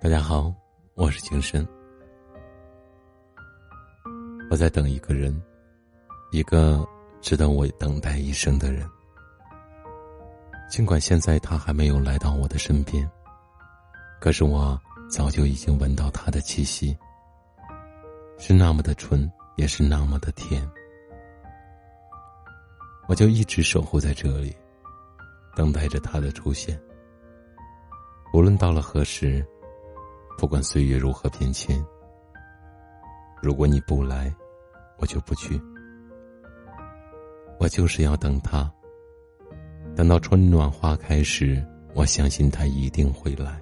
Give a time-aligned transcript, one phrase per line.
[0.00, 0.54] 大家好，
[0.94, 1.66] 我是情深。
[4.48, 5.42] 我在等一个人，
[6.30, 6.86] 一个
[7.20, 8.88] 值得我等待一生的人。
[10.70, 13.10] 尽管现在他还没有来到我的身边，
[14.20, 14.80] 可是我
[15.10, 16.96] 早就已经闻到他的气息，
[18.38, 20.64] 是那么的纯，也是那么的甜。
[23.08, 24.56] 我就一直守候在这里，
[25.56, 26.80] 等待着他的出现。
[28.32, 29.44] 无论到了何时，
[30.38, 31.84] 不管岁月如何变迁，
[33.42, 34.32] 如果你不来，
[34.98, 35.60] 我就不去。
[37.58, 38.72] 我就是要等他，
[39.96, 41.60] 等到春暖花开时，
[41.92, 43.60] 我相信他一定会来。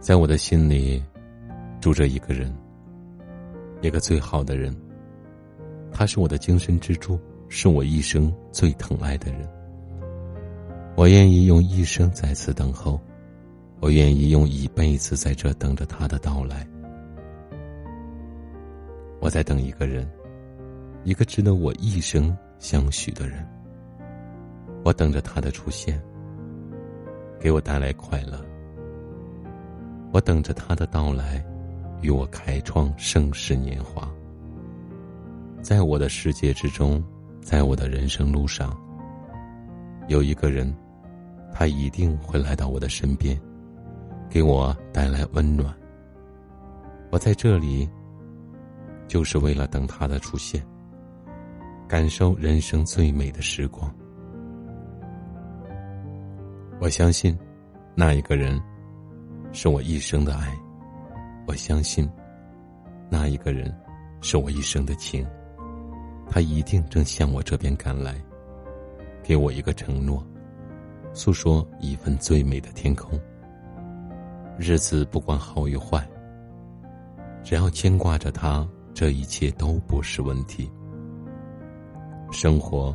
[0.00, 1.04] 在我的心里，
[1.78, 2.50] 住着一个人，
[3.82, 4.74] 一个最好的人。
[5.92, 7.20] 他是我的精神支柱，
[7.50, 9.46] 是我一生最疼爱的人。
[10.96, 12.98] 我愿意用一生在此等候，
[13.80, 16.66] 我愿意用一辈子在这等着他的到来。
[19.20, 20.08] 我在等一个人，
[21.04, 23.46] 一个值得我一生相许的人。
[24.84, 26.00] 我等着他的出现，
[27.38, 28.44] 给我带来快乐。
[30.12, 31.44] 我等着他的到来，
[32.00, 34.10] 与我开创盛世年华。
[35.62, 37.02] 在我的世界之中，
[37.40, 38.76] 在我的人生路上，
[40.08, 40.74] 有一个人。
[41.56, 43.40] 他一定会来到我的身边，
[44.28, 45.74] 给我带来温暖。
[47.10, 47.88] 我在这里，
[49.06, 50.64] 就是为了等他的出现，
[51.86, 53.92] 感受人生最美的时光。
[56.80, 57.38] 我相信，
[57.94, 58.60] 那一个人，
[59.52, 60.50] 是我一生的爱；
[61.46, 62.10] 我相信，
[63.08, 63.72] 那一个人，
[64.20, 65.24] 是我一生的情。
[66.28, 68.14] 他一定正向我这边赶来，
[69.22, 70.26] 给我一个承诺。
[71.12, 73.16] 诉说一份最美的天空。
[74.58, 76.06] 日子不管好与坏，
[77.42, 80.70] 只要牵挂着他，这一切都不是问题。
[82.30, 82.94] 生活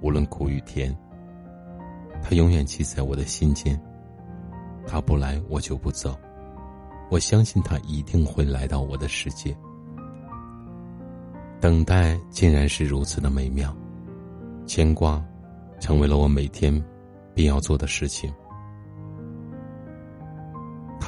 [0.00, 0.96] 无论苦与甜，
[2.22, 3.80] 他永远记在我的心间。
[4.86, 6.18] 他不来，我就不走。
[7.10, 9.56] 我相信他一定会来到我的世界。
[11.60, 13.74] 等待竟然是如此的美妙，
[14.66, 15.24] 牵挂
[15.80, 16.82] 成为了我每天。
[17.34, 18.34] 必要做的事情。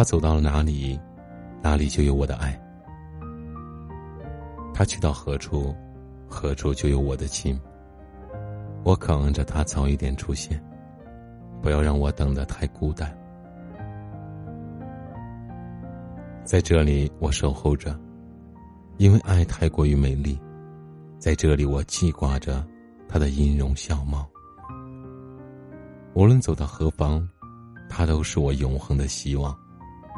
[0.01, 0.99] 他走到了哪里，
[1.61, 2.59] 哪里就有我的爱；
[4.73, 5.77] 他去到何处，
[6.27, 7.61] 何处就有我的情。
[8.83, 10.59] 我渴望着他早一点出现，
[11.61, 13.15] 不要让我等得太孤单。
[16.45, 17.95] 在这里，我守候着，
[18.97, 20.41] 因为爱太过于美丽。
[21.19, 22.67] 在这里，我记挂着
[23.07, 24.27] 他的音容笑貌。
[26.15, 27.29] 无论走到何方，
[27.87, 29.55] 他都是我永恒的希望。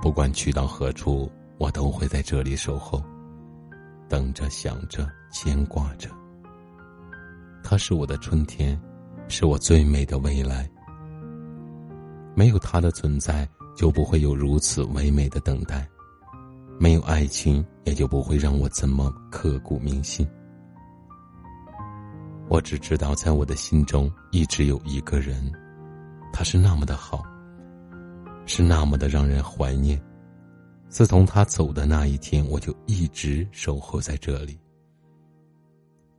[0.03, 3.01] 不管去到何处，我都会在这里守候，
[4.09, 6.11] 等着、想着、牵挂着。
[7.63, 8.77] 他是我的春天，
[9.29, 10.69] 是我最美的未来。
[12.35, 15.87] 没有他的存在，就不会有如此唯美的等待；
[16.81, 20.29] 没有爱情，也就不会让我这么刻骨铭心。
[22.49, 25.49] 我只知道，在我的心中，一直有一个人。
[26.33, 27.23] 他是那么的好，
[28.55, 29.99] 是那么的让人怀念。
[30.87, 34.61] 自从他走的那一天，我就一直守候在这里，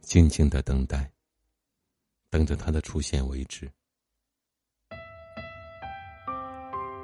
[0.01, 1.07] 静静的等待，
[2.31, 3.69] 等着他的出现为止。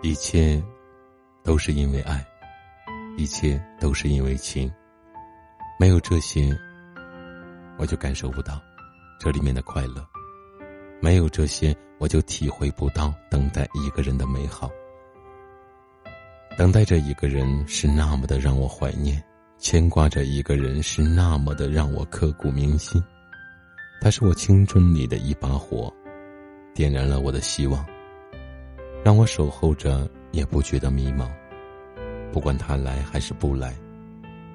[0.01, 0.59] 一切
[1.43, 2.25] 都是因为爱，
[3.15, 4.71] 一切都是因为情。
[5.79, 6.57] 没有这些，
[7.77, 8.59] 我就感受不到
[9.19, 10.03] 这里面的快乐。
[10.99, 14.71] 没有这些，我就体会不到等待一个人的美好。
[16.57, 19.21] 等待着一个人是那么的让我怀念，
[19.57, 23.01] 牵挂着一个人是那么的让我刻骨铭心。
[24.01, 25.93] 他是我青春里的一把火，
[26.73, 27.85] 点燃了我的希望，
[29.03, 31.29] 让我守候着也不觉得迷茫。
[32.31, 33.73] 不管他来还是不来，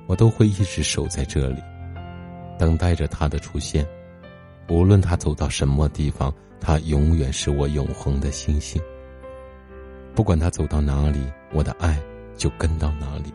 [0.06, 1.60] 我都会一直守在这里，
[2.58, 3.86] 等待着他的出现。
[4.68, 8.80] 无论他走到什么地方，他永远是我永恒的星星。
[10.14, 11.20] 不管他走到哪里，
[11.52, 11.98] 我的爱
[12.36, 13.32] 就跟到哪里。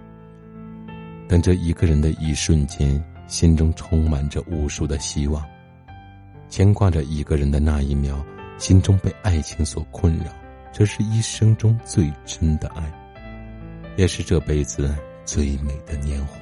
[1.27, 5.43] 等着一个人的一瞬间，心中充满着无数的希望；
[6.49, 8.25] 牵挂着一个人的那一秒，
[8.57, 10.31] 心中被爱情所困扰。
[10.71, 12.91] 这是一生中最真的爱，
[13.97, 14.95] 也是这辈子
[15.25, 16.37] 最美的年华。